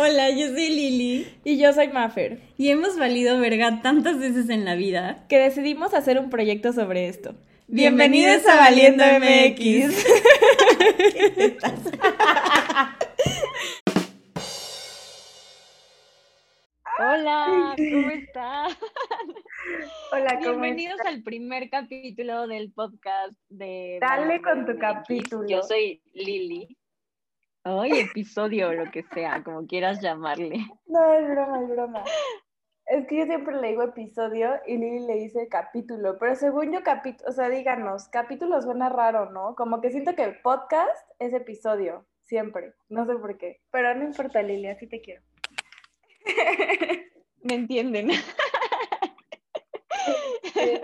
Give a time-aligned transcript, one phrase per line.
[0.00, 1.26] Hola, yo soy Lili.
[1.42, 2.38] Y yo soy Maffer.
[2.56, 7.08] Y hemos valido verga tantas veces en la vida que decidimos hacer un proyecto sobre
[7.08, 7.34] esto.
[7.66, 10.06] Bienvenidos, a Valiendo MX.
[17.00, 18.70] Hola, ¿cómo están?
[20.12, 25.48] Hola, ¿cómo Bienvenidos al primer capítulo del podcast de Dale con tu capítulo.
[25.48, 26.77] Yo soy Lili.
[27.64, 30.66] Ay, episodio, lo que sea, como quieras llamarle.
[30.86, 32.04] No, es broma, es broma.
[32.86, 36.82] Es que yo siempre le digo episodio y Lili le dice capítulo, pero según yo
[36.82, 39.54] capítulo, o sea, díganos, capítulo suena raro, ¿no?
[39.54, 44.04] Como que siento que el podcast es episodio, siempre, no sé por qué, pero no
[44.04, 45.22] importa Lili, así te quiero.
[47.42, 48.10] ¿Me entienden?
[50.54, 50.80] es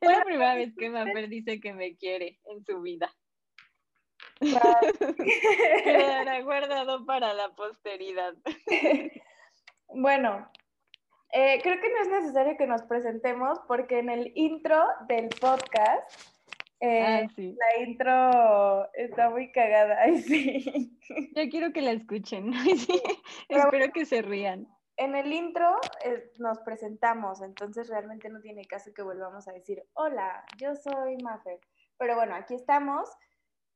[0.00, 3.14] la primera vez que Mafer dice que me quiere en su vida.
[5.84, 8.34] Quedará guardado para la posteridad.
[9.88, 10.50] Bueno,
[11.32, 16.10] eh, creo que no es necesario que nos presentemos porque en el intro del podcast,
[16.80, 17.56] eh, ah, sí.
[17.56, 19.96] la intro está muy cagada.
[20.02, 20.98] Ay, sí.
[21.34, 22.52] Yo quiero que la escuchen.
[22.76, 23.00] Sí.
[23.48, 24.66] Espero que se rían.
[24.98, 29.82] En el intro eh, nos presentamos, entonces realmente no tiene caso que volvamos a decir,
[29.92, 31.60] hola, yo soy Maffer.
[31.98, 33.08] Pero bueno, aquí estamos.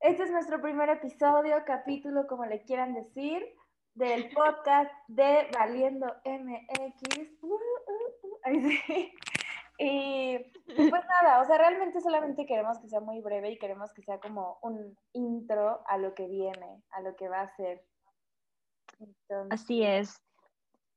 [0.00, 3.44] Este es nuestro primer episodio, capítulo, como le quieran decir,
[3.94, 7.38] del podcast de Valiendo MX.
[7.42, 7.58] Uh, uh,
[8.22, 8.40] uh.
[9.82, 14.02] Y pues nada, o sea, realmente solamente queremos que sea muy breve y queremos que
[14.02, 17.82] sea como un intro a lo que viene, a lo que va a ser.
[19.48, 20.20] Así es.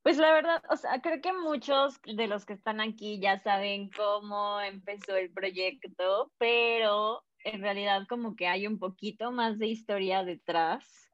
[0.02, 3.90] Pues la verdad, o sea, creo que muchos de los que están aquí ya saben
[3.96, 10.24] cómo empezó el proyecto, pero en realidad como que hay un poquito más de historia
[10.24, 11.12] detrás.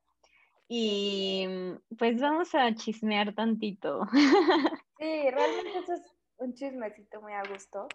[0.68, 1.48] Y
[1.98, 4.02] pues vamos a chismear tantito.
[5.00, 7.88] Sí, realmente eso es un chismecito muy a gusto.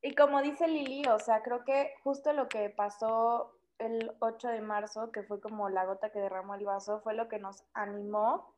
[0.00, 4.60] Y como dice Lili, o sea, creo que justo lo que pasó el 8 de
[4.62, 8.54] marzo, que fue como la gota que derramó el vaso, fue lo que nos animó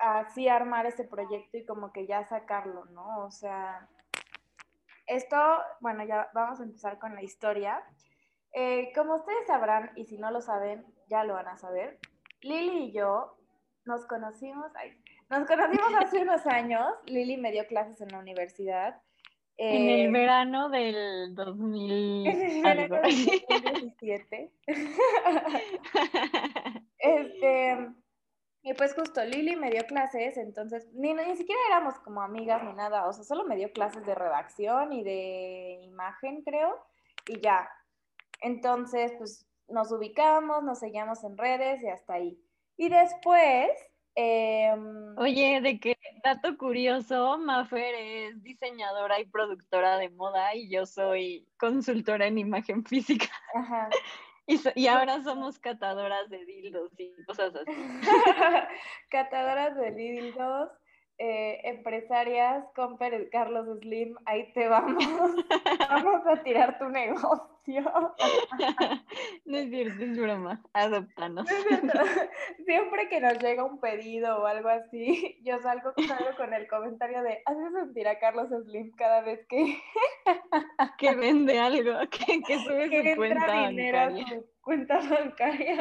[0.00, 3.24] a así armar ese proyecto y como que ya sacarlo, ¿no?
[3.24, 3.88] O sea,
[5.06, 5.36] esto,
[5.80, 7.82] bueno, ya vamos a empezar con la historia.
[8.52, 11.98] Eh, como ustedes sabrán, y si no lo saben, ya lo van a saber,
[12.42, 13.36] Lili y yo
[13.84, 14.70] nos conocimos,
[15.28, 16.86] nos conocimos hace unos años.
[17.06, 19.00] Lili me dio clases en la universidad.
[19.56, 22.26] en el eh, verano del 2000.
[22.26, 24.52] En el verano del 2017.
[26.98, 27.92] este,
[28.62, 32.74] y pues justo Lili me dio clases, entonces ni, ni siquiera éramos como amigas ni
[32.74, 36.76] nada, o sea, solo me dio clases de redacción y de imagen, creo,
[37.26, 37.70] y ya.
[38.40, 42.38] Entonces, pues nos ubicamos, nos seguíamos en redes y hasta ahí.
[42.76, 43.70] Y después...
[44.16, 50.84] Em, Oye, de qué dato curioso, Mafer es diseñadora y productora de moda y yo
[50.84, 53.30] soy consultora en imagen física.
[53.54, 53.88] Ajá.
[54.46, 57.70] Y, y, ahora somos catadoras de dildos y cosas así.
[59.08, 60.70] catadoras de dildos,
[61.22, 65.04] eh, empresarias, compre Carlos Slim, ahí te vamos.
[65.90, 67.50] vamos a tirar tu negocio.
[69.44, 70.62] no es cierto, es broma.
[70.72, 71.46] Adoptanos.
[72.64, 75.92] Siempre que nos llega un pedido o algo así, yo salgo,
[76.38, 79.76] con el comentario de ¿haces sentir a Carlos Slim cada vez que
[80.96, 85.76] que vende algo, que, que sube su cuenta dinero Su cuenta bancaria.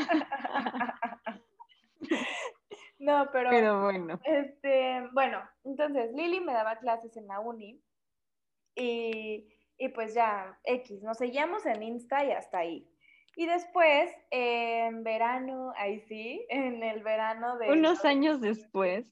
[3.00, 4.20] No, pero, pero bueno.
[4.26, 7.82] Este, bueno, entonces Lili me daba clases en la uni
[8.76, 12.88] y, y pues ya, X, nos seguíamos en Insta y hasta ahí.
[13.36, 17.72] Y después, en verano, ahí sí, en el verano de...
[17.72, 19.06] Unos años después.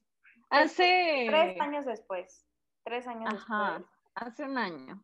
[0.50, 1.26] Hace...
[1.28, 2.46] Tres años después.
[2.84, 3.82] Tres años Ajá,
[4.14, 5.02] hace un año.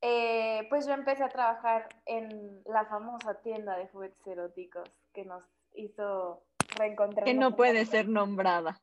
[0.00, 5.44] Eh, pues yo empecé a trabajar en la famosa tienda de juguetes eróticos que nos
[5.74, 6.42] hizo
[6.76, 7.24] reencontrar.
[7.24, 8.80] Que no puede ser nombrada.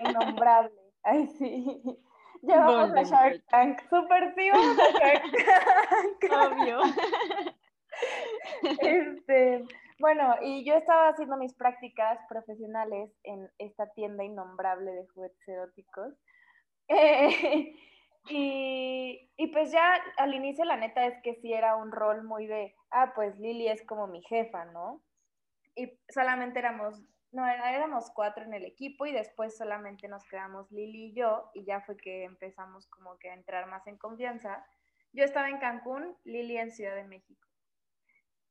[0.00, 0.72] Innombrable.
[1.02, 1.82] Ay, sí.
[2.42, 3.80] Llevamos a Shark Tank.
[3.88, 5.22] Super sí, vamos a Shark
[6.20, 6.52] Tank.
[6.52, 6.80] Obvio.
[8.80, 9.64] Este,
[9.98, 16.14] bueno, y yo estaba haciendo mis prácticas profesionales en esta tienda innombrable de juguetes eróticos.
[16.88, 17.74] Eh,
[18.28, 22.46] y, y, pues ya al inicio la neta es que sí era un rol muy
[22.46, 25.02] de, ah, pues Lili es como mi jefa, ¿no?
[25.76, 27.00] Y solamente éramos
[27.32, 31.64] no, éramos cuatro en el equipo y después solamente nos quedamos Lili y yo y
[31.64, 34.64] ya fue que empezamos como que a entrar más en confianza.
[35.12, 37.48] Yo estaba en Cancún, Lili en Ciudad de México.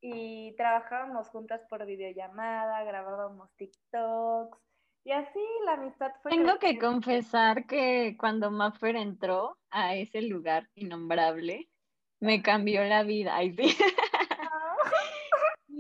[0.02, 4.58] Y trabajábamos juntas por videollamada, grabábamos TikToks,
[5.04, 6.32] Y así la amistad fue.
[6.32, 11.70] Tengo que confesar que cuando Maffer entró a ese lugar innombrable,
[12.20, 13.36] me cambió la vida.
[13.36, 13.78] Ay, sí.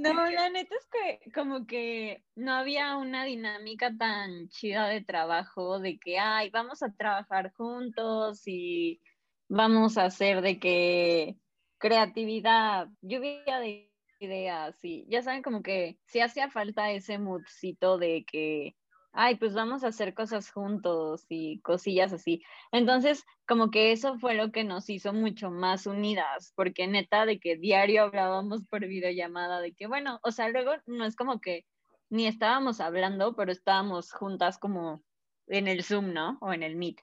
[0.01, 5.80] No, la neta es que como que no había una dinámica tan chida de trabajo,
[5.80, 9.00] de que, ay, vamos a trabajar juntos y
[9.48, 11.38] vamos a hacer de que
[11.77, 18.24] creatividad, lluvia de ideas, y ya saben como que si hacía falta ese moodcito de
[18.25, 18.75] que
[19.13, 22.44] ay, pues vamos a hacer cosas juntos y cosillas así.
[22.72, 27.40] Entonces, como que eso fue lo que nos hizo mucho más unidas, porque neta de
[27.40, 31.66] que diario hablábamos por videollamada, de que bueno, o sea, luego no es como que
[32.10, 35.04] ni estábamos hablando, pero estábamos juntas como
[35.48, 36.38] en el Zoom, ¿no?
[36.42, 37.02] O en el Meet.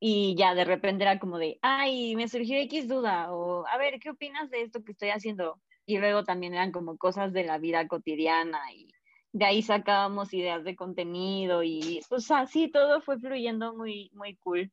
[0.00, 4.00] Y ya de repente era como de, ay, me surgió X duda, o a ver,
[4.00, 5.60] ¿qué opinas de esto que estoy haciendo?
[5.86, 8.88] Y luego también eran como cosas de la vida cotidiana y
[9.32, 14.72] de ahí sacábamos ideas de contenido y pues así todo fue fluyendo muy, muy cool.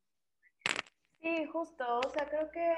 [1.20, 2.76] Sí, justo, o sea, creo que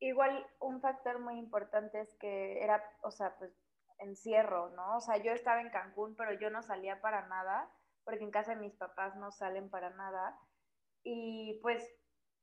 [0.00, 3.52] igual un factor muy importante es que era, o sea, pues
[3.98, 4.96] encierro, ¿no?
[4.96, 7.70] O sea, yo estaba en Cancún, pero yo no salía para nada,
[8.04, 10.36] porque en casa de mis papás no salen para nada.
[11.04, 11.88] Y pues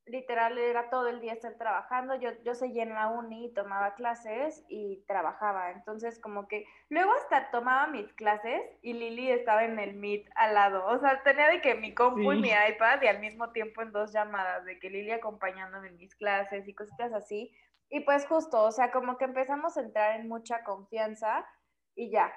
[0.06, 2.14] literal era todo el día estar trabajando.
[2.14, 5.70] Yo, yo seguía en la uni, tomaba clases y trabajaba.
[5.70, 10.54] Entonces, como que luego hasta tomaba mis clases y Lili estaba en el Meet al
[10.54, 10.86] lado.
[10.86, 13.92] O sea, tenía de que mi compu y mi iPad y al mismo tiempo en
[13.92, 17.54] dos llamadas, de que Lili acompañándome en mis clases y cositas así.
[17.88, 21.46] Y pues justo, o sea, como que empezamos a entrar en mucha confianza
[21.94, 22.32] y ya.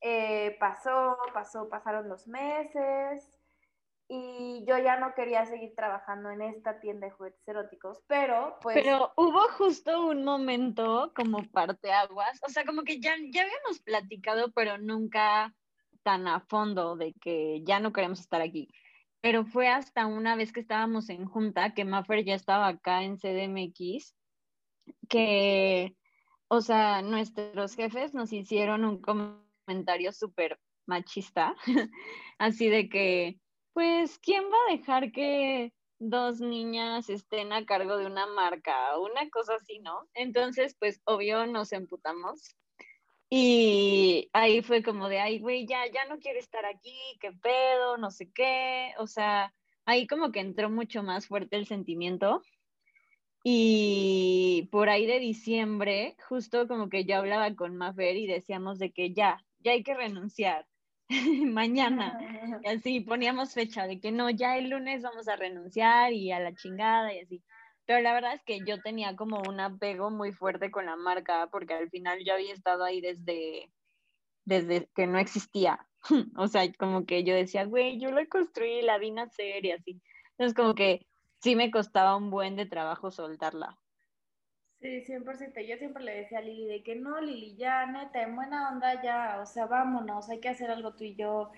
[0.00, 3.37] Eh, pasó, pasó, pasaron los meses
[4.08, 8.74] y yo ya no quería seguir trabajando en esta tienda de juguetes eróticos, pero pues...
[8.74, 14.50] Pero hubo justo un momento como parteaguas, o sea, como que ya, ya habíamos platicado,
[14.52, 15.54] pero nunca
[16.02, 18.68] tan a fondo de que ya no queremos estar aquí.
[19.20, 23.18] Pero fue hasta una vez que estábamos en junta, que Maffer ya estaba acá en
[23.18, 24.14] CDMX,
[25.08, 25.94] que,
[26.48, 31.54] o sea, nuestros jefes nos hicieron un comentario súper machista,
[32.38, 33.38] así de que
[33.78, 38.98] pues, ¿quién va a dejar que dos niñas estén a cargo de una marca?
[38.98, 40.08] Una cosa así, ¿no?
[40.14, 42.56] Entonces, pues, obvio, nos emputamos.
[43.30, 47.98] Y ahí fue como de, ay, güey, ya, ya no quiero estar aquí, qué pedo,
[47.98, 48.94] no sé qué.
[48.98, 49.54] O sea,
[49.84, 52.42] ahí como que entró mucho más fuerte el sentimiento.
[53.44, 58.90] Y por ahí de diciembre, justo como que yo hablaba con Mafer y decíamos de
[58.90, 60.66] que ya, ya hay que renunciar.
[61.52, 62.18] mañana.
[62.64, 66.40] Y así poníamos fecha de que no, ya el lunes vamos a renunciar y a
[66.40, 67.42] la chingada y así.
[67.86, 71.48] Pero la verdad es que yo tenía como un apego muy fuerte con la marca
[71.50, 73.70] porque al final yo había estado ahí desde,
[74.44, 75.88] desde que no existía.
[76.36, 80.02] o sea, como que yo decía, güey, yo la construí, la vi nacer y así.
[80.32, 81.06] Entonces como que
[81.40, 83.78] sí me costaba un buen de trabajo soltarla.
[84.80, 85.60] Sí, 100%.
[85.66, 89.02] Yo siempre le decía a Lili de que no, Lili, ya, neta, en buena onda
[89.02, 91.50] ya, o sea, vámonos, hay que hacer algo tú y yo.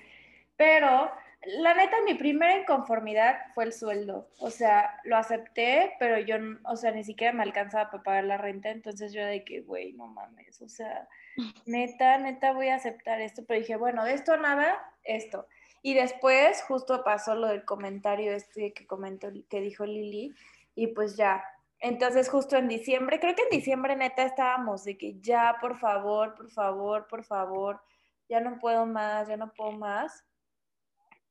[0.56, 1.10] Pero,
[1.42, 4.28] la neta, mi primera inconformidad fue el sueldo.
[4.38, 8.36] O sea, lo acepté, pero yo, o sea, ni siquiera me alcanzaba para pagar la
[8.38, 8.70] renta.
[8.70, 11.08] Entonces yo de que, güey, no mames, o sea,
[11.66, 13.44] neta, neta, voy a aceptar esto.
[13.46, 15.46] Pero dije, bueno, de esto nada, esto.
[15.82, 20.34] Y después justo pasó lo del comentario este que comentó, que dijo Lili,
[20.74, 21.42] y pues ya,
[21.80, 26.34] entonces, justo en diciembre, creo que en diciembre neta estábamos de que ya, por favor,
[26.34, 27.80] por favor, por favor,
[28.28, 30.24] ya no puedo más, ya no puedo más.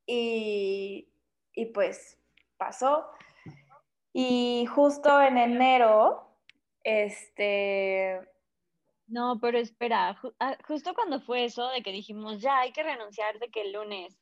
[0.08, 1.08] Y,
[1.53, 2.18] y pues
[2.58, 3.06] pasó.
[4.12, 6.36] Y justo en enero,
[6.84, 8.20] este...
[9.06, 13.38] No, pero espera, ah, justo cuando fue eso de que dijimos, ya hay que renunciar
[13.39, 14.20] de que el lunes,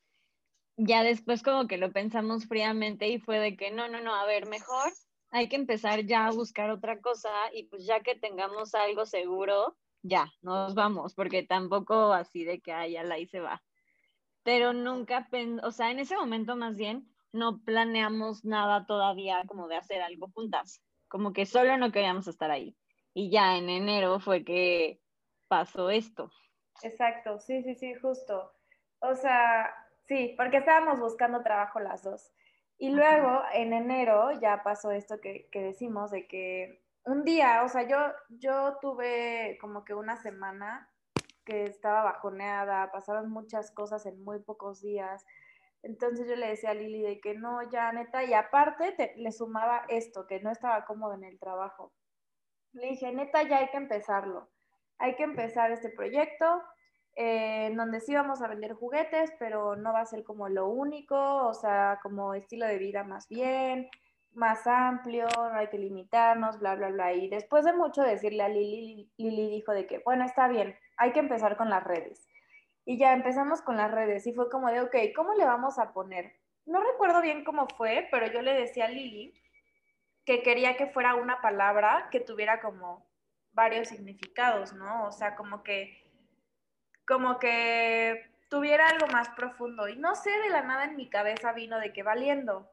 [0.76, 4.24] ya después como que lo pensamos fríamente y fue de que no, no, no, a
[4.24, 4.92] ver, mejor
[5.30, 9.76] hay que empezar ya a buscar otra cosa y pues ya que tengamos algo seguro,
[10.02, 13.62] ya, nos vamos, porque tampoco así de que haya la y se va.
[14.42, 15.28] Pero nunca,
[15.62, 20.30] o sea, en ese momento más bien no planeamos nada todavía como de hacer algo
[20.32, 22.76] juntas, como que solo no queríamos estar ahí.
[23.12, 25.00] Y ya en enero fue que
[25.48, 26.30] pasó esto.
[26.82, 28.52] Exacto, sí, sí, sí, justo.
[29.00, 29.74] O sea,
[30.06, 32.32] sí, porque estábamos buscando trabajo las dos.
[32.78, 37.82] Y luego, en enero, ya pasó esto que, decimos, de que un día, o sea,
[37.82, 40.88] yo, yo tuve como que una semana
[41.44, 45.26] que estaba bajoneada, pasaron muchas cosas en muy pocos días.
[45.82, 49.84] Entonces yo le decía a Lili de que no, ya neta, y aparte le sumaba
[49.88, 51.92] esto, que no estaba cómodo en el trabajo.
[52.72, 54.50] Le dije, neta, ya hay que empezarlo.
[54.98, 56.62] Hay que empezar este proyecto.
[57.20, 61.16] En donde sí vamos a vender juguetes, pero no va a ser como lo único,
[61.48, 63.90] o sea, como estilo de vida más bien,
[64.34, 67.12] más amplio, no hay que limitarnos, bla, bla, bla.
[67.14, 71.10] Y después de mucho decirle a Lili, Lili dijo de que, bueno, está bien, hay
[71.12, 72.28] que empezar con las redes.
[72.84, 75.92] Y ya empezamos con las redes y fue como de, ok, ¿cómo le vamos a
[75.92, 76.36] poner?
[76.66, 79.34] No recuerdo bien cómo fue, pero yo le decía a Lili
[80.24, 83.04] que quería que fuera una palabra que tuviera como
[83.54, 85.06] varios significados, ¿no?
[85.06, 86.07] O sea, como que
[87.08, 89.88] como que tuviera algo más profundo.
[89.88, 92.70] Y no sé, de la nada en mi cabeza vino de que valiendo,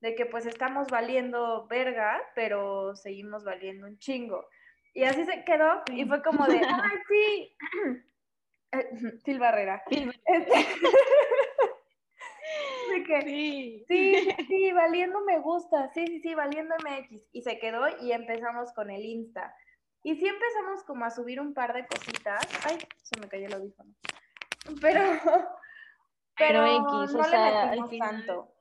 [0.00, 4.48] de que pues estamos valiendo verga, pero seguimos valiendo un chingo.
[4.92, 7.56] Y así se quedó y fue como de, ay, sí,
[9.24, 9.82] Phil Barrera.
[10.26, 10.52] Este,
[13.24, 13.84] sí.
[13.88, 17.22] sí, sí, valiendo me gusta, sí, sí, sí, valiendo MX.
[17.32, 19.54] Y se quedó y empezamos con el Insta.
[20.06, 22.40] Y sí empezamos como a subir un par de cositas.
[22.64, 23.92] Ay, se me cayó el audífono.
[24.80, 25.00] Pero,
[26.38, 28.54] pero, X, no o sea, le metimos tanto.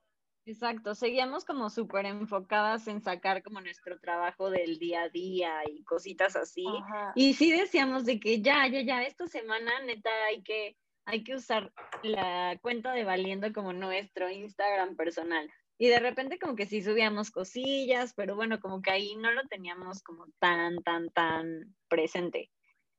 [0.47, 5.83] Exacto, seguíamos como súper enfocadas en sacar como nuestro trabajo del día a día y
[5.83, 6.65] cositas así.
[7.13, 10.75] Y sí decíamos de que ya, ya, ya, esta semana neta hay que,
[11.05, 11.71] hay que usar
[12.01, 15.47] la cuenta de Valiendo como nuestro Instagram personal.
[15.77, 19.45] Y de repente como que sí subíamos cosillas, pero bueno, como que ahí no lo
[19.47, 22.49] teníamos como tan, tan, tan presente.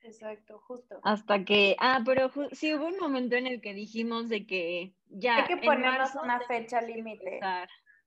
[0.03, 1.01] Exacto, justo.
[1.03, 5.39] Hasta que, ah, pero sí hubo un momento en el que dijimos de que ya.
[5.39, 7.41] Hay que ponernos una fecha límite.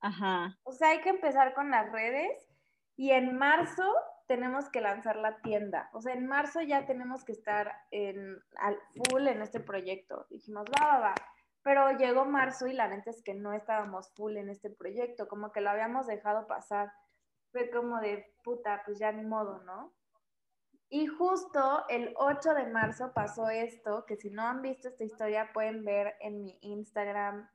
[0.02, 0.58] Ajá.
[0.64, 2.48] O sea, hay que empezar con las redes
[2.96, 3.84] y en marzo
[4.28, 5.90] tenemos que lanzar la tienda.
[5.92, 10.26] O sea, en marzo ya tenemos que estar en, al full en este proyecto.
[10.30, 11.16] Dijimos, va, va, va.
[11.64, 15.52] Pero llegó marzo y la neta es que no estábamos full en este proyecto, como
[15.52, 16.92] que lo habíamos dejado pasar.
[17.52, 19.94] Fue como de puta, pues ya ni modo, ¿no?
[20.90, 25.52] Y justo el 8 de marzo pasó esto, que si no han visto esta historia
[25.54, 27.48] pueden ver en mi Instagram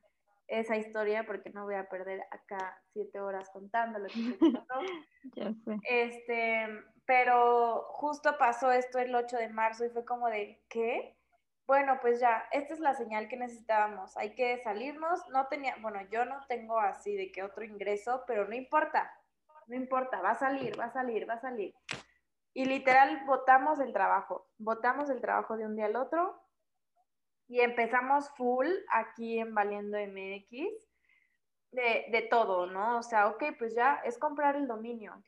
[0.47, 4.13] esa historia, porque no voy a perder acá siete horas contando lo que
[4.69, 4.81] pasó.
[5.35, 5.79] ya sé.
[5.89, 6.67] Este,
[7.07, 11.17] pero justo pasó esto el 8 de marzo y fue como de, ¿qué?
[11.67, 16.01] Bueno, pues ya, esta es la señal que necesitábamos, hay que salirnos, no tenía, bueno,
[16.11, 19.11] yo no tengo así de que otro ingreso, pero no importa,
[19.67, 21.75] no importa, va a salir, va a salir, va a salir.
[22.53, 26.39] Y literal, votamos el trabajo, votamos el trabajo de un día al otro
[27.49, 30.87] y empezamos full aquí en Valiendo MX
[31.73, 32.99] de, de todo, ¿no?
[32.99, 35.21] O sea, ok, pues ya es comprar el dominio,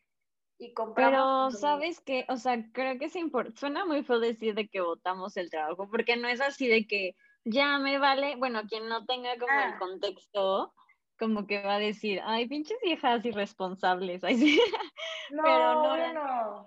[0.58, 1.54] y compramos.
[1.54, 2.24] Pero, ¿sabes qué?
[2.28, 3.58] O sea, creo que es importante.
[3.58, 7.14] Suena muy feo decir de que votamos el trabajo, porque no es así de que
[7.44, 8.36] ya me vale.
[8.36, 9.78] Bueno, quien no tenga como el ah.
[9.78, 10.74] contexto,
[11.18, 14.22] como que va a decir, ay, pinches viejas irresponsables.
[15.28, 16.66] No, Pero no, no.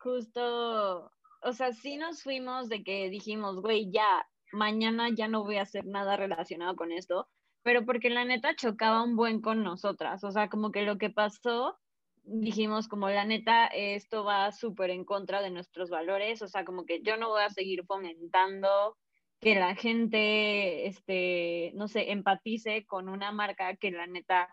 [0.00, 5.58] Justo, o sea, sí nos fuimos de que dijimos, güey, ya, mañana ya no voy
[5.58, 7.28] a hacer nada relacionado con esto,
[7.62, 10.24] pero porque la neta chocaba un buen con nosotras.
[10.24, 11.78] O sea, como que lo que pasó
[12.24, 16.84] dijimos como la neta, esto va súper en contra de nuestros valores, o sea, como
[16.84, 18.96] que yo no voy a seguir fomentando
[19.40, 24.48] que la gente, este, no sé, empatice con una marca que la neta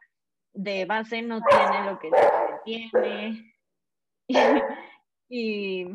[0.54, 2.12] de base no tiene lo que
[2.66, 3.56] tiene.
[5.30, 5.86] y,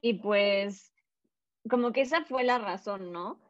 [0.00, 0.92] y pues,
[1.68, 3.40] como que esa fue la razón, ¿no?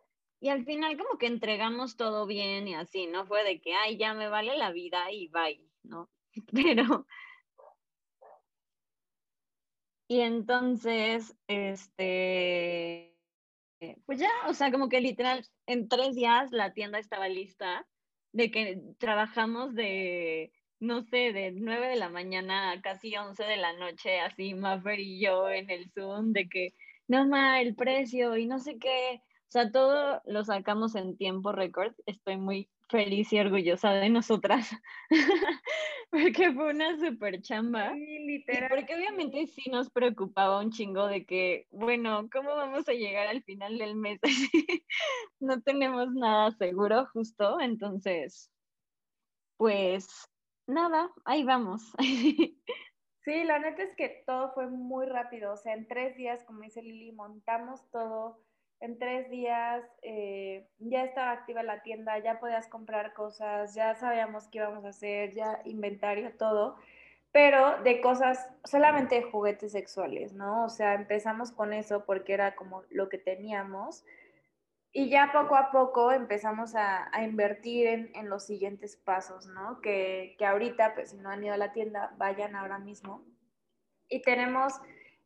[0.41, 3.27] Y al final como que entregamos todo bien y así, ¿no?
[3.27, 6.09] Fue de que, ay, ya me vale la vida y bye, ¿no?
[6.53, 7.07] pero...
[10.09, 13.17] Y entonces, este,
[14.07, 17.89] pues ya, o sea, como que literal, en tres días la tienda estaba lista,
[18.33, 23.57] de que trabajamos de, no sé, de nueve de la mañana a casi once de
[23.57, 26.75] la noche, así Maffer y yo en el Zoom, de que,
[27.09, 31.53] no ma, el precio y no sé qué, o sea, todo lo sacamos en tiempo
[31.53, 34.71] récord, estoy muy feliz y orgullosa de nosotras,
[36.11, 37.93] porque fue una super chamba.
[37.95, 38.69] Sí, literal.
[38.71, 43.43] porque obviamente sí nos preocupaba un chingo de que, bueno, ¿cómo vamos a llegar al
[43.43, 44.21] final del mes?
[45.41, 48.53] no tenemos nada seguro justo, entonces,
[49.57, 50.29] pues
[50.67, 51.83] nada, ahí vamos.
[53.25, 56.61] sí, la neta es que todo fue muy rápido, o sea, en tres días, como
[56.61, 58.45] dice Lili, montamos todo
[58.83, 64.49] en tres días eh, ya estaba activa la tienda, ya podías comprar cosas, ya sabíamos
[64.49, 66.77] qué íbamos a hacer, ya inventario, todo,
[67.31, 70.65] pero de cosas, solamente de juguetes sexuales, ¿no?
[70.65, 74.05] O sea, empezamos con eso porque era como lo que teníamos
[74.91, 79.81] y ya poco a poco empezamos a, invertir en, los siguientes pasos, ¿no?
[79.81, 83.25] Que, ahorita, pues si no han ido a la tienda, vayan ahora mismo.
[84.09, 84.75] Y tenemos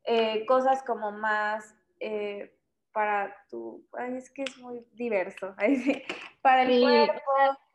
[0.05, 1.75] eh, cosas como más...
[2.01, 2.53] Eh,
[2.97, 5.55] para tu, ay, es que es muy diverso,
[6.41, 7.21] para el cuerpo,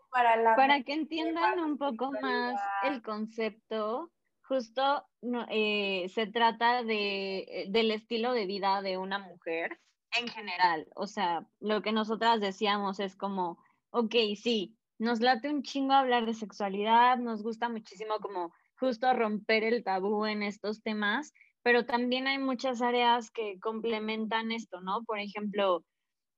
[0.10, 0.56] para la...
[0.56, 4.12] Para que entiendan un poco más el concepto,
[4.42, 5.06] justo
[5.50, 9.80] eh, se trata de, del estilo de vida de una mujer
[10.20, 10.88] en general.
[10.96, 13.60] O sea, lo que nosotras decíamos es como,
[13.92, 19.66] ok, sí, nos late un chingo hablar de sexualidad, nos gusta muchísimo como justo romper
[19.66, 21.32] el tabú en estos temas,
[21.64, 25.04] pero también hay muchas áreas que complementan esto, ¿no?
[25.04, 25.84] Por ejemplo,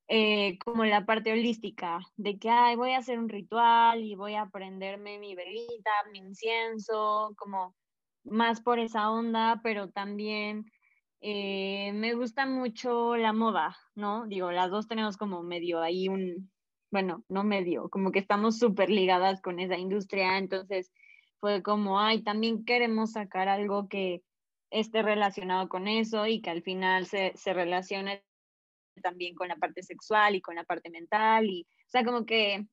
[0.07, 4.35] eh, como la parte holística, de que, ay, voy a hacer un ritual y voy
[4.35, 7.75] a prenderme mi velita, mi incienso, como
[8.23, 10.65] más por esa onda, pero también
[11.21, 14.27] eh, me gusta mucho la moda, ¿no?
[14.27, 16.51] Digo, las dos tenemos como medio ahí un,
[16.91, 20.91] bueno, no medio, como que estamos súper ligadas con esa industria, entonces
[21.39, 24.21] fue como, ay, también queremos sacar algo que
[24.73, 28.23] esté relacionado con eso y que al final se, se relacione
[29.01, 32.67] también con la parte sexual y con la parte mental y, o sea, como que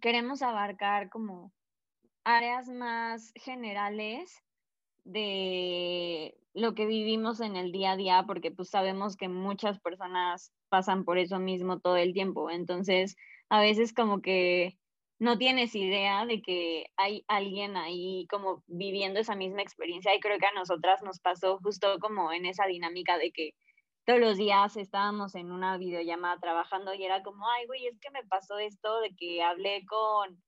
[0.00, 1.52] queremos abarcar como
[2.24, 4.42] áreas más generales
[5.04, 10.52] de lo que vivimos en el día a día, porque pues sabemos que muchas personas
[10.68, 12.50] pasan por eso mismo todo el tiempo.
[12.50, 13.16] Entonces,
[13.48, 14.78] a veces como que
[15.22, 20.36] no tienes idea de que hay alguien ahí como viviendo esa misma experiencia y creo
[20.40, 23.54] que a nosotras nos pasó justo como en esa dinámica de que
[24.04, 28.10] todos los días estábamos en una videollamada trabajando y era como, ay, güey, es que
[28.10, 30.42] me pasó esto de que hablé con,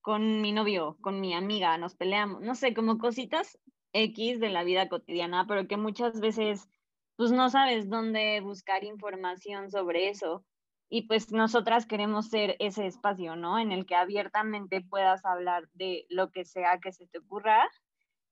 [0.00, 3.60] con mi novio, con mi amiga, nos peleamos, no sé, como cositas
[3.92, 6.68] X de la vida cotidiana, pero que muchas veces
[7.14, 10.44] pues no sabes dónde buscar información sobre eso.
[10.88, 13.58] Y pues nosotras queremos ser ese espacio, ¿no?
[13.58, 17.68] En el que abiertamente puedas hablar de lo que sea que se te ocurra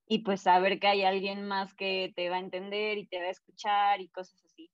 [0.07, 3.27] y pues saber que hay alguien más que te va a entender y te va
[3.27, 4.71] a escuchar y cosas así.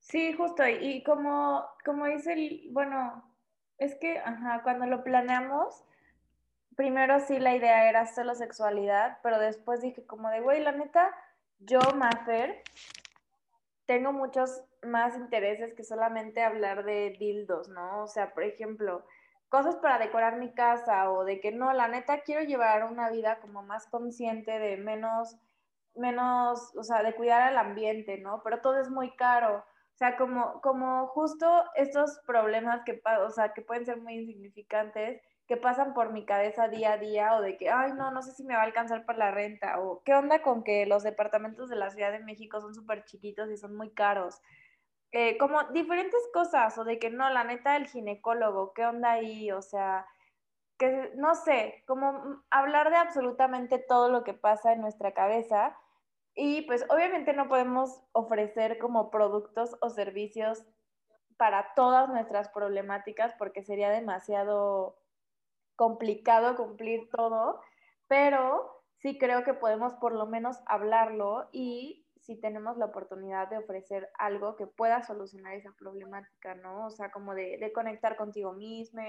[0.00, 0.66] Sí, justo.
[0.66, 3.24] Y como, como dice el, bueno,
[3.76, 5.84] es que, ajá, cuando lo planeamos,
[6.76, 11.14] primero sí la idea era solo sexualidad, pero después dije como de, güey, la neta,
[11.58, 12.62] yo, Maffer,
[13.88, 18.02] tengo muchos más intereses que solamente hablar de dildos, ¿no?
[18.02, 19.02] O sea, por ejemplo,
[19.48, 23.38] cosas para decorar mi casa o de que no, la neta, quiero llevar una vida
[23.40, 25.38] como más consciente de menos,
[25.94, 28.42] menos, o sea, de cuidar al ambiente, ¿no?
[28.44, 29.64] Pero todo es muy caro.
[29.98, 35.20] O sea, como, como justo estos problemas que, o sea, que pueden ser muy insignificantes,
[35.48, 38.30] que pasan por mi cabeza día a día o de que, ay, no, no sé
[38.30, 41.68] si me va a alcanzar para la renta o qué onda con que los departamentos
[41.68, 44.40] de la Ciudad de México son súper chiquitos y son muy caros.
[45.10, 49.50] Eh, como diferentes cosas o de que no, la neta del ginecólogo, qué onda ahí,
[49.50, 50.06] o sea,
[50.78, 55.76] que no sé, como hablar de absolutamente todo lo que pasa en nuestra cabeza
[56.40, 60.64] y pues obviamente no podemos ofrecer como productos o servicios
[61.36, 64.98] para todas nuestras problemáticas porque sería demasiado
[65.74, 67.60] complicado cumplir todo,
[68.06, 73.58] pero sí creo que podemos por lo menos hablarlo y si tenemos la oportunidad de
[73.58, 76.86] ofrecer algo que pueda solucionar esa problemática, ¿no?
[76.86, 79.00] O sea, como de, conectar contigo mismo,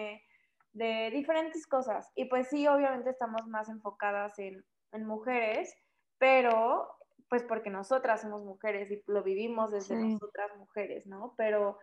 [0.73, 2.11] de diferentes cosas.
[2.15, 4.63] Y pues sí, obviamente estamos más enfocadas en,
[5.05, 5.75] mujeres,
[6.17, 6.98] pero
[7.29, 11.33] pues porque nosotras somos mujeres y lo vivimos desde nosotras mujeres, ¿no?
[11.37, 11.77] Pero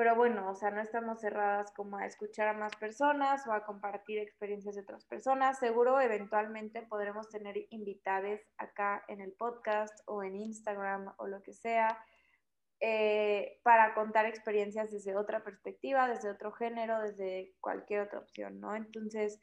[0.00, 3.66] pero bueno, o sea, no estamos cerradas como a escuchar a más personas o a
[3.66, 5.58] compartir experiencias de otras personas.
[5.58, 11.52] Seguro eventualmente podremos tener invitades acá en el podcast o en Instagram o lo que
[11.52, 12.02] sea
[12.80, 18.74] eh, para contar experiencias desde otra perspectiva, desde otro género, desde cualquier otra opción, ¿no?
[18.74, 19.38] Entonces,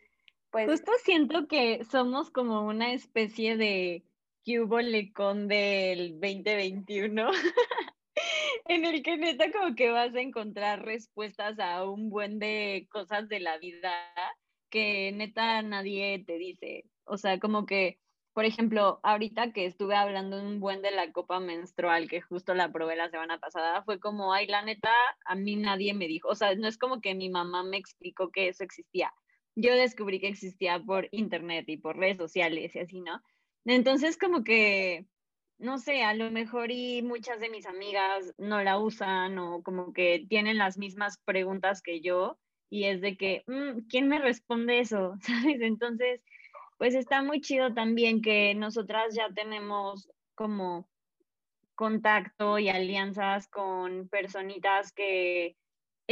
[0.49, 0.67] pues...
[0.67, 4.06] Justo siento que somos como una especie de
[4.47, 7.31] cubo lecón del 2021.
[8.65, 13.27] en el que neta como que vas a encontrar respuestas a un buen de cosas
[13.27, 13.91] de la vida
[14.69, 16.85] que neta nadie te dice.
[17.03, 17.99] O sea, como que,
[18.33, 22.71] por ejemplo, ahorita que estuve hablando un buen de la copa menstrual, que justo la
[22.71, 24.91] probé la semana pasada, fue como, ay, la neta,
[25.25, 28.31] a mí nadie me dijo, o sea, no es como que mi mamá me explicó
[28.31, 29.13] que eso existía.
[29.55, 33.21] Yo descubrí que existía por internet y por redes sociales y así, ¿no?
[33.67, 35.05] Entonces, como que
[35.59, 39.91] no sé, a lo mejor y muchas de mis amigas no la usan o como
[39.91, 42.37] que tienen las mismas preguntas que yo
[42.69, 45.15] y es de que, mm, ¿quién me responde eso?
[45.21, 45.61] ¿Sabes?
[45.61, 46.21] Entonces,
[46.77, 50.87] pues está muy chido también que nosotras ya tenemos como
[51.75, 55.55] contacto y alianzas con personitas que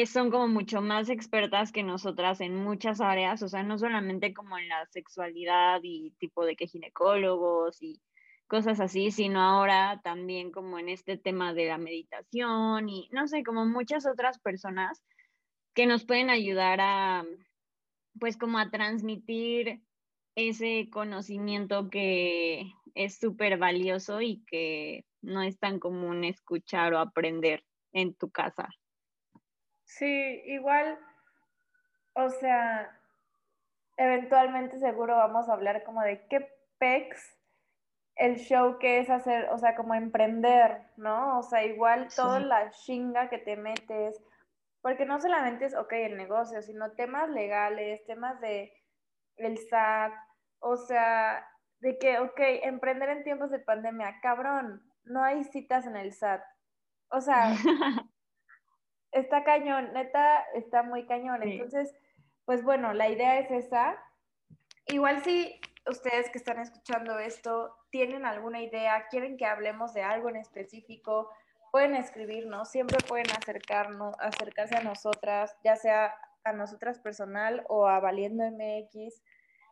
[0.06, 4.58] son como mucho más expertas que nosotras en muchas áreas, o sea, no solamente como
[4.58, 8.02] en la sexualidad y tipo de que ginecólogos y
[8.48, 13.44] cosas así, sino ahora también como en este tema de la meditación y no sé,
[13.44, 15.02] como muchas otras personas
[15.74, 17.26] que nos pueden ayudar a,
[18.20, 19.82] pues como a transmitir
[20.36, 27.64] ese conocimiento que es súper valioso y que no es tan común escuchar o aprender
[27.94, 28.70] en tu casa.
[29.86, 31.00] Sí, igual,
[32.14, 33.00] o sea,
[33.98, 37.38] eventualmente seguro vamos a hablar como de qué pex
[38.16, 41.40] el show que es hacer, o sea, como emprender, ¿no?
[41.40, 44.22] O sea, igual toda la chinga que te metes,
[44.82, 48.72] porque no solamente es, ok, el negocio, sino temas legales, temas de
[49.38, 50.14] el SAT,
[50.60, 51.46] o sea,
[51.80, 56.42] de que, ok, emprender en tiempos de pandemia, cabrón, no hay citas en el SAT.
[57.10, 57.54] O sea,
[59.16, 61.42] está cañón, neta, está muy cañón.
[61.42, 61.96] Entonces,
[62.44, 63.98] pues bueno, la idea es esa.
[64.88, 70.30] Igual si ustedes que están escuchando esto tienen alguna idea, quieren que hablemos de algo
[70.30, 71.32] en específico,
[71.72, 78.00] pueden escribirnos, siempre pueden acercarnos, acercarse a nosotras, ya sea a nosotras personal o a
[78.00, 79.24] Valiendo MX.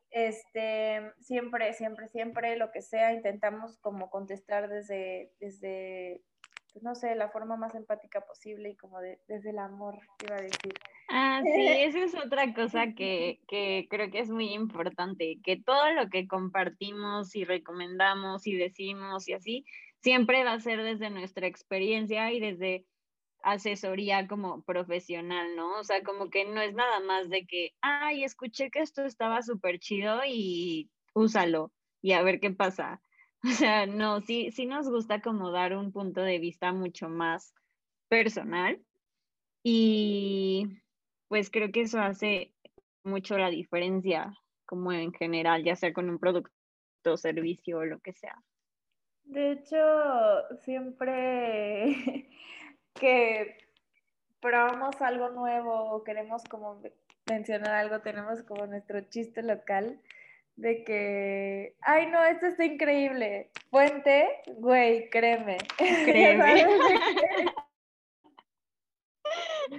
[0.09, 6.21] Este, siempre, siempre, siempre, lo que sea, intentamos como contestar desde, desde
[6.73, 10.41] pues, no sé, la forma más empática posible y como desde el amor, iba a
[10.41, 10.73] decir.
[11.09, 15.91] Ah, sí, esa es otra cosa que, que creo que es muy importante, que todo
[15.93, 19.65] lo que compartimos y recomendamos y decimos y así,
[20.01, 22.85] siempre va a ser desde nuestra experiencia y desde
[23.43, 25.79] asesoría como profesional, ¿no?
[25.79, 29.41] O sea, como que no es nada más de que, ay, escuché que esto estaba
[29.41, 33.01] súper chido y úsalo y a ver qué pasa.
[33.49, 37.53] O sea, no, sí, sí nos gusta como dar un punto de vista mucho más
[38.07, 38.81] personal
[39.63, 40.81] y
[41.27, 42.53] pues creo que eso hace
[43.03, 44.33] mucho la diferencia
[44.65, 46.51] como en general, ya sea con un producto,
[47.17, 48.35] servicio o lo que sea.
[49.25, 49.77] De hecho,
[50.61, 52.29] siempre
[52.93, 53.57] que
[54.39, 56.81] probamos algo nuevo o queremos como
[57.29, 59.99] mencionar algo, tenemos como nuestro chiste local
[60.55, 63.51] de que, ay no, esto está increíble.
[63.69, 65.57] Fuente, güey, créeme.
[65.77, 66.65] Créeme.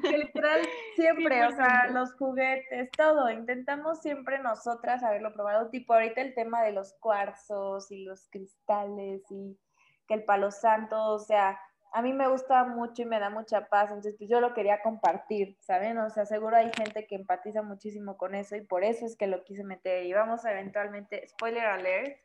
[0.02, 0.60] literal,
[0.96, 6.62] siempre, o sea, los juguetes, todo, intentamos siempre nosotras haberlo probado, tipo ahorita el tema
[6.62, 9.58] de los cuarzos y los cristales y
[10.06, 11.58] que el palo santo, o sea,
[11.94, 14.82] a mí me gusta mucho y me da mucha paz, entonces pues yo lo quería
[14.82, 15.96] compartir, ¿saben?
[15.98, 19.28] O sea, seguro hay gente que empatiza muchísimo con eso y por eso es que
[19.28, 22.18] lo quise meter y vamos a eventualmente, spoiler alert,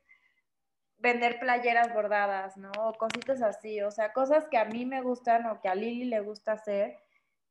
[0.98, 2.72] vender playeras bordadas, ¿no?
[2.80, 6.06] O cositas así, o sea, cosas que a mí me gustan o que a Lili
[6.06, 6.98] le gusta hacer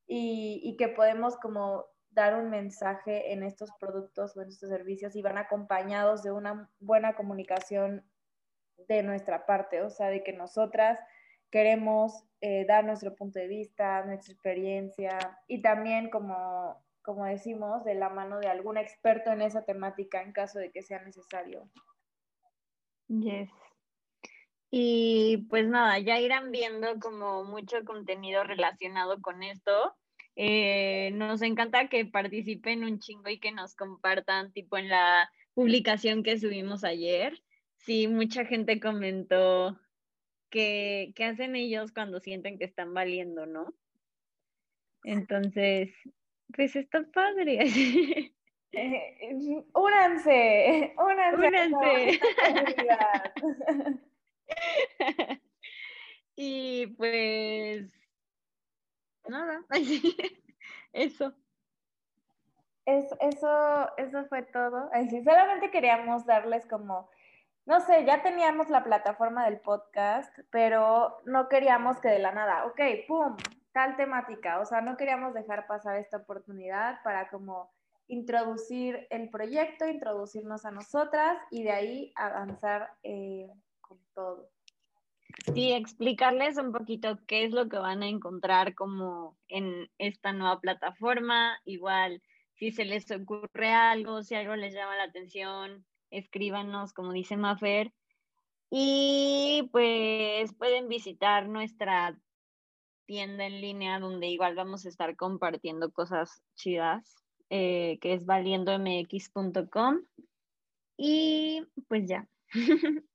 [0.05, 5.15] y, y que podemos como dar un mensaje en estos productos o en estos servicios
[5.15, 8.03] y van acompañados de una buena comunicación
[8.89, 10.99] de nuestra parte, o sea, de que nosotras
[11.49, 17.95] queremos eh, dar nuestro punto de vista, nuestra experiencia y también, como, como decimos, de
[17.95, 21.69] la mano de algún experto en esa temática en caso de que sea necesario.
[23.07, 23.49] Yes.
[24.71, 29.95] Y pues nada, ya irán viendo como mucho contenido relacionado con esto.
[30.35, 36.23] Eh, nos encanta que participen un chingo y que nos compartan, tipo en la publicación
[36.23, 37.41] que subimos ayer.
[37.77, 39.79] Sí, mucha gente comentó
[40.49, 43.73] que, hacen ellos cuando sienten que están valiendo, ¿no?
[45.03, 45.91] Entonces,
[46.55, 47.59] pues está padre.
[49.73, 52.19] únanse, únanse.
[56.35, 57.91] y pues,
[59.27, 59.65] nada,
[60.93, 61.33] eso.
[62.85, 64.89] eso, eso fue todo.
[64.91, 67.09] Así, solamente queríamos darles como
[67.69, 72.65] no sé, ya teníamos la plataforma del podcast, pero no queríamos que de la nada,
[72.65, 73.37] ok, pum,
[73.71, 77.71] tal temática, o sea, no queríamos dejar pasar esta oportunidad para como
[78.07, 83.47] introducir el proyecto, introducirnos a nosotras y de ahí avanzar eh,
[83.81, 84.49] con todo.
[85.53, 90.59] Sí, explicarles un poquito qué es lo que van a encontrar como en esta nueva
[90.59, 92.23] plataforma, igual
[92.55, 97.93] si se les ocurre algo, si algo les llama la atención, escríbanos, como dice Mafer.
[98.71, 102.19] Y pues pueden visitar nuestra
[103.05, 107.15] tienda en línea donde igual vamos a estar compartiendo cosas chidas,
[107.49, 110.01] eh, que es valiendomx.com.
[110.97, 112.27] Y pues ya.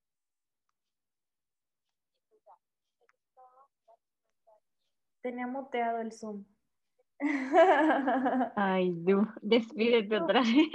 [5.23, 6.45] Tenía muteado el Zoom.
[8.57, 10.69] Ay, du, despídete otra vez.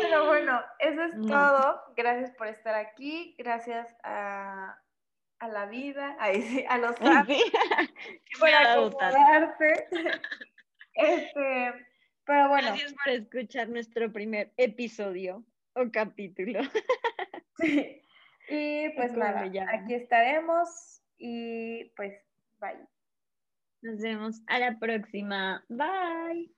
[0.00, 1.82] Pero bueno, eso es todo.
[1.96, 3.34] Gracias por estar aquí.
[3.38, 4.78] Gracias a,
[5.38, 7.42] a la vida, a, a los sí.
[8.40, 9.88] por acomodarse.
[10.94, 11.72] Este,
[12.24, 12.68] pero bueno.
[12.68, 16.60] Gracias por escuchar nuestro primer episodio o capítulo.
[17.58, 18.02] Sí.
[18.48, 22.14] Y pues nada, aquí estaremos y pues
[22.58, 22.97] bye.
[23.82, 25.64] Nos vemos a la próxima.
[25.68, 26.50] Bye.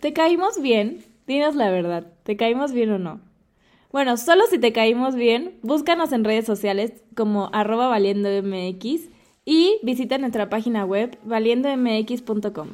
[0.00, 1.04] ¿Te caímos bien?
[1.26, 3.20] Dinos la verdad, ¿te caímos bien o no?
[3.92, 9.08] Bueno, solo si te caímos bien, búscanos en redes sociales como arroba valiendomx
[9.44, 12.70] y visita nuestra página web valiendomx.com.